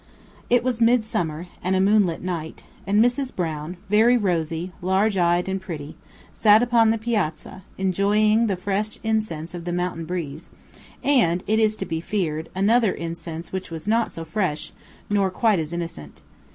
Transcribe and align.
It 0.49 0.63
was 0.63 0.81
midsummer, 0.81 1.45
and 1.63 1.75
a 1.75 1.79
moonlit 1.79 2.23
night; 2.23 2.63
and 2.87 3.05
Mrs. 3.05 3.35
Brown, 3.35 3.77
very 3.87 4.17
rosy, 4.17 4.71
large 4.81 5.15
eyed, 5.15 5.47
and 5.47 5.61
pretty, 5.61 5.95
sat 6.33 6.63
upon 6.63 6.89
the 6.89 6.97
piazza, 6.97 7.61
enjoying 7.77 8.47
the 8.47 8.55
fresh 8.55 8.97
incense 9.03 9.53
of 9.53 9.63
the 9.63 9.71
mountain 9.71 10.05
breeze, 10.05 10.49
and, 11.03 11.43
it 11.45 11.59
is 11.59 11.77
to 11.77 11.85
be 11.85 12.01
feared, 12.01 12.49
another 12.55 12.91
incense 12.93 13.51
which 13.51 13.69
was 13.69 13.87
not 13.87 14.11
so 14.11 14.25
fresh, 14.25 14.71
nor 15.07 15.29
quite 15.29 15.59
as 15.59 15.71
innocent. 15.71 16.23